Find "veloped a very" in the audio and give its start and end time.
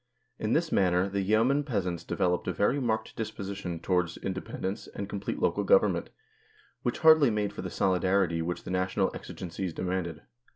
2.15-2.79